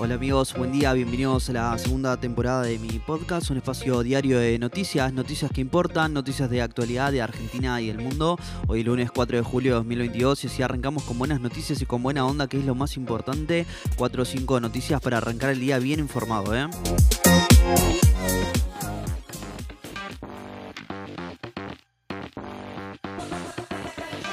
[0.00, 4.38] Hola amigos, buen día, bienvenidos a la segunda temporada de mi podcast, un espacio diario
[4.38, 8.38] de noticias, noticias que importan, noticias de actualidad de Argentina y el mundo.
[8.68, 12.04] Hoy lunes 4 de julio de 2022 y así arrancamos con buenas noticias y con
[12.04, 13.66] buena onda, que es lo más importante.
[13.96, 16.68] 4 o 5 noticias para arrancar el día bien informado, ¿eh?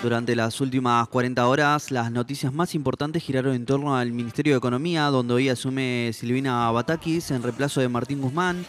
[0.06, 4.60] Durante las últimas 40 horas, las noticias más importantes giraron en torno al Ministerio de
[4.60, 8.68] Economía, donde hoy asume Silvina Batakis en reemplazo de Martín Guzmán.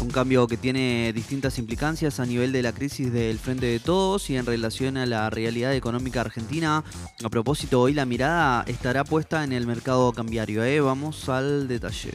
[0.00, 4.30] Un cambio que tiene distintas implicancias a nivel de la crisis del Frente de Todos
[4.30, 6.84] y en relación a la realidad económica argentina.
[7.24, 10.62] A propósito, hoy la mirada estará puesta en el mercado cambiario.
[10.62, 10.80] ¿eh?
[10.80, 12.12] Vamos al detalle.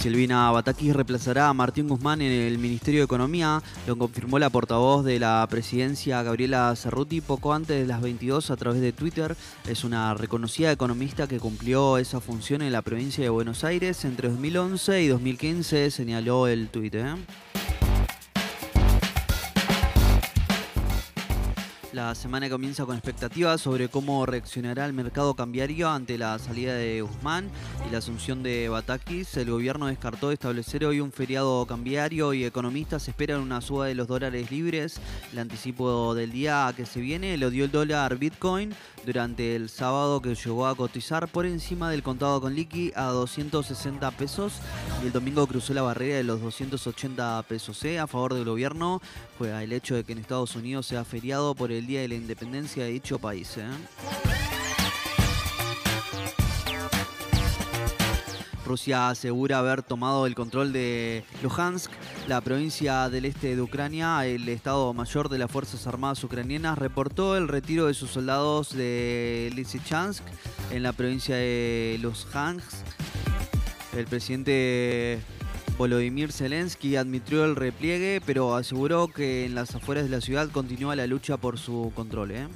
[0.00, 5.04] Silvina Batakis reemplazará a Martín Guzmán en el Ministerio de Economía, lo confirmó la portavoz
[5.04, 9.36] de la presidencia Gabriela Cerruti poco antes de las 22 a través de Twitter.
[9.68, 14.30] Es una reconocida economista que cumplió esa función en la provincia de Buenos Aires entre
[14.30, 16.94] 2011 y 2015, señaló el tuit.
[16.94, 17.14] ¿eh?
[21.92, 27.02] La semana comienza con expectativas sobre cómo reaccionará el mercado cambiario ante la salida de
[27.02, 27.50] Guzmán
[27.84, 29.36] y la asunción de Batakis.
[29.36, 34.06] El gobierno descartó establecer hoy un feriado cambiario y economistas esperan una suba de los
[34.06, 35.00] dólares libres.
[35.32, 38.72] El anticipo del día que se viene lo dio el dólar Bitcoin
[39.04, 44.08] durante el sábado que llegó a cotizar por encima del contado con liqui a 260
[44.12, 44.52] pesos
[45.02, 47.82] y el domingo cruzó la barrera de los 280 pesos.
[47.84, 47.98] ¿eh?
[47.98, 49.02] A favor del gobierno
[49.38, 52.14] juega el hecho de que en Estados Unidos sea feriado por el Día de la
[52.14, 53.56] Independencia de dicho país.
[53.56, 53.64] ¿eh?
[58.70, 61.90] Rusia asegura haber tomado el control de Luhansk,
[62.28, 64.24] la provincia del este de Ucrania.
[64.26, 69.50] El Estado Mayor de las Fuerzas Armadas Ucranianas reportó el retiro de sus soldados de
[69.56, 70.22] Lysychansk
[70.70, 72.86] en la provincia de Luhansk.
[73.96, 75.18] El presidente
[75.80, 80.94] Volodymyr Zelensky admitió el repliegue, pero aseguró que en las afueras de la ciudad continúa
[80.94, 82.32] la lucha por su control.
[82.32, 82.48] ¿eh?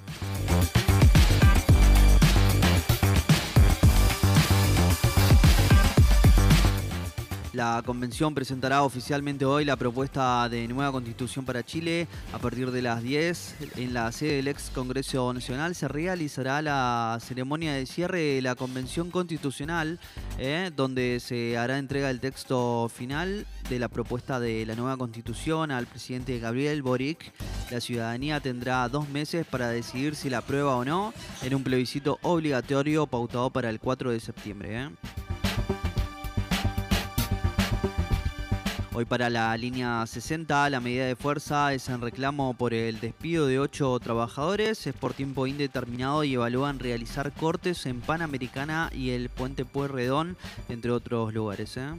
[7.55, 12.09] La convención presentará oficialmente hoy la propuesta de nueva constitución para Chile.
[12.33, 17.17] A partir de las 10, en la sede del ex Congreso Nacional, se realizará la
[17.21, 20.01] ceremonia de cierre de la convención constitucional,
[20.37, 25.71] eh, donde se hará entrega del texto final de la propuesta de la nueva constitución
[25.71, 27.33] al presidente Gabriel Boric.
[27.71, 32.19] La ciudadanía tendrá dos meses para decidir si la aprueba o no en un plebiscito
[32.23, 34.83] obligatorio pautado para el 4 de septiembre.
[34.83, 34.91] ¿eh?
[38.97, 43.49] Hoy para la línea 60 la medida de fuerza es en reclamo por el despido
[43.49, 49.31] de ocho trabajadores, es por tiempo indeterminado y evalúan realizar cortes en Panamericana y el
[49.31, 50.37] Puente Pueyrredón,
[50.69, 51.77] entre otros lugares.
[51.77, 51.91] ¿eh?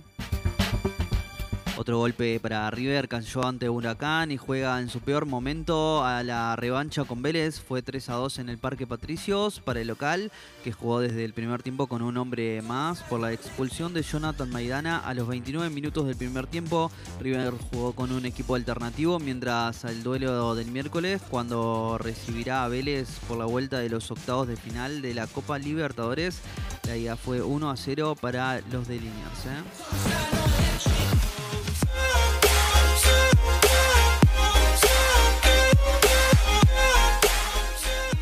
[1.77, 6.55] Otro golpe para River, cayó ante Huracán y juega en su peor momento a la
[6.55, 7.59] revancha con Vélez.
[7.59, 10.31] Fue 3 a 2 en el Parque Patricios para el local,
[10.63, 14.49] que jugó desde el primer tiempo con un hombre más por la expulsión de Jonathan
[14.49, 16.91] Maidana a los 29 minutos del primer tiempo.
[17.19, 23.19] River jugó con un equipo alternativo, mientras el duelo del miércoles, cuando recibirá a Vélez
[23.27, 26.39] por la vuelta de los octavos de final de la Copa Libertadores,
[26.87, 29.45] la ida fue 1 a 0 para los de Liniers.
[29.47, 31.34] ¿eh?